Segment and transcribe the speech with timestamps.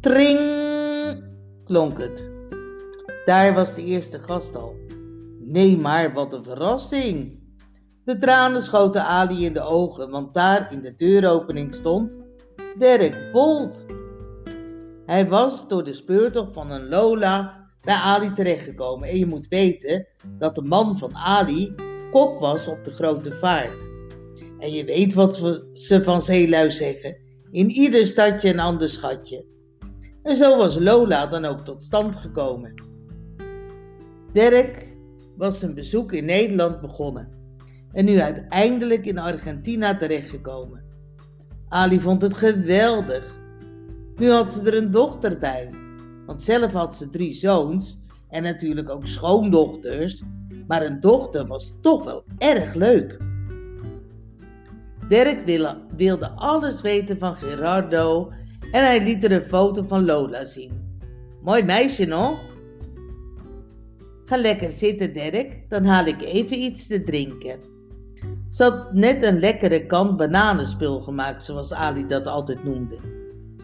[0.00, 0.38] Tring
[1.64, 2.30] klonk het.
[3.24, 4.74] Daar was de eerste gast al.
[5.38, 7.38] Nee, maar wat een verrassing!
[8.04, 12.18] De tranen schoten Ali in de ogen, want daar in de deuropening stond
[12.78, 13.86] Dirk Bolt.
[15.06, 19.08] Hij was door de speurtocht van een Lola bij Ali terechtgekomen.
[19.08, 20.06] En je moet weten
[20.38, 21.74] dat de man van Ali
[22.10, 23.88] kok was op de grote vaart.
[24.58, 25.36] En je weet wat
[25.72, 27.16] ze van zeelui zeggen.
[27.50, 29.50] In ieder stadje een ander schatje.
[30.30, 32.74] En zo was Lola dan ook tot stand gekomen.
[34.32, 34.96] Dirk
[35.36, 37.28] was zijn bezoek in Nederland begonnen
[37.92, 40.82] en nu uiteindelijk in Argentina terechtgekomen.
[41.68, 43.34] Ali vond het geweldig.
[44.16, 45.70] Nu had ze er een dochter bij,
[46.26, 50.22] want zelf had ze drie zoons en natuurlijk ook schoondochters,
[50.66, 53.18] maar een dochter was toch wel erg leuk.
[55.08, 55.44] Dirk
[55.96, 58.32] wilde alles weten van Gerardo
[58.72, 60.72] en hij liet er een foto van Lola zien.
[61.42, 62.38] Mooi meisje, no?
[64.24, 67.58] Ga lekker zitten, Dirk, dan haal ik even iets te drinken.
[68.48, 72.96] Ze had net een lekkere kan bananenspul gemaakt, zoals Ali dat altijd noemde.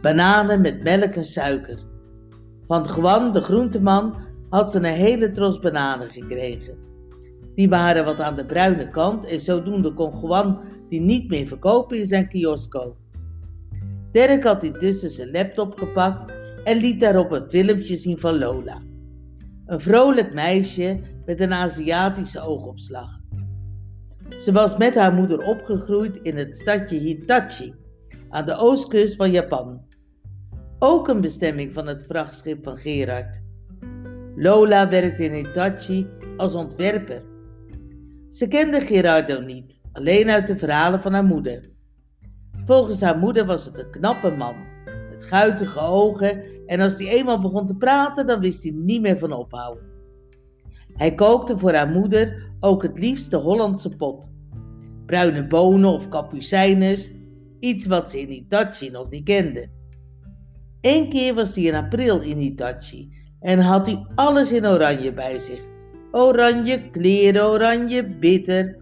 [0.00, 1.78] Bananen met melk en suiker.
[2.66, 4.16] Van Juan, de groenteman,
[4.48, 6.78] had ze een hele tros bananen gekregen.
[7.54, 11.98] Die waren wat aan de bruine kant en zodoende kon Juan die niet meer verkopen
[11.98, 12.96] in zijn kiosko.
[14.12, 16.32] Dirk had intussen zijn laptop gepakt
[16.64, 18.82] en liet daarop een filmpje zien van Lola.
[19.66, 23.20] Een vrolijk meisje met een Aziatische oogopslag.
[24.38, 27.74] Ze was met haar moeder opgegroeid in het stadje Hitachi,
[28.28, 29.80] aan de oostkust van Japan.
[30.78, 33.42] Ook een bestemming van het vrachtschip van Gerard.
[34.36, 37.22] Lola werkte in Hitachi als ontwerper.
[38.28, 41.70] Ze kende Gerardo niet, alleen uit de verhalen van haar moeder.
[42.64, 44.54] Volgens haar moeder was het een knappe man,
[45.10, 49.18] met guitige ogen en als hij eenmaal begon te praten, dan wist hij niet meer
[49.18, 49.84] van ophouden.
[50.92, 54.30] Hij kookte voor haar moeder ook het liefst de Hollandse pot.
[55.06, 57.10] Bruine bonen of kapucijnes,
[57.60, 59.68] iets wat ze in Hitachi nog niet kende.
[60.80, 65.38] Eén keer was hij in april in Hitachi en had hij alles in oranje bij
[65.38, 65.60] zich.
[66.10, 68.81] Oranje kleren, oranje bitter,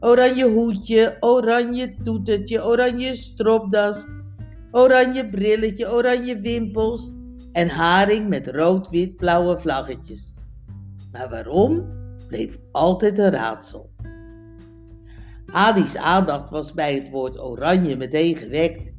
[0.00, 4.06] oranje hoedje, oranje toetertje, oranje stropdas,
[4.70, 7.10] oranje brilletje, oranje wimpels
[7.52, 10.36] en haring met rood-wit-blauwe vlaggetjes.
[11.12, 11.86] Maar waarom
[12.26, 13.90] bleef altijd een raadsel.
[15.46, 18.92] Ali's aandacht was bij het woord oranje meteen gewekt.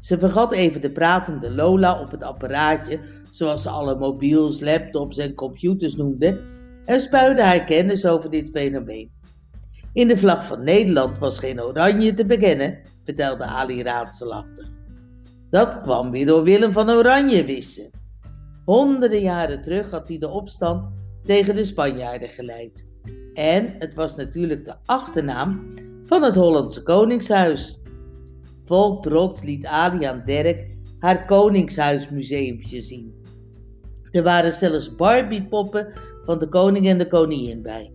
[0.00, 5.34] Ze vergat even de pratende Lola op het apparaatje, zoals ze alle mobiels, laptops en
[5.34, 6.40] computers noemde,
[6.84, 9.13] en spuide haar kennis over dit fenomeen.
[9.94, 14.68] In de vlag van Nederland was geen oranje te bekennen, vertelde Ali raadselachtig.
[15.50, 17.90] Dat kwam weer door Willem van Oranje wissen.
[18.64, 20.90] Honderden jaren terug had hij de opstand
[21.24, 22.86] tegen de Spanjaarden geleid.
[23.34, 25.74] En het was natuurlijk de achternaam
[26.04, 27.80] van het Hollandse Koningshuis.
[28.64, 30.66] Vol trots liet Ali aan Dirk
[30.98, 33.14] haar Koningshuismuseumpje zien.
[34.10, 35.92] Er waren zelfs Barbiepoppen
[36.24, 37.92] van de koning en de koningin bij.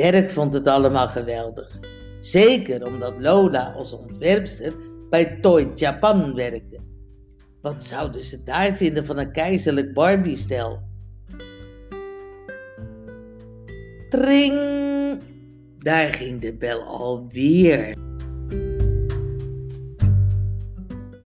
[0.00, 1.78] Dirk vond het allemaal geweldig.
[2.20, 4.72] Zeker omdat Lola als ontwerpster
[5.10, 6.78] bij Toy Japan werkte.
[7.62, 10.80] Wat zouden ze daar vinden van een keizerlijk Barbie-stel?
[14.08, 14.58] Tring!
[15.78, 17.96] Daar ging de bel alweer.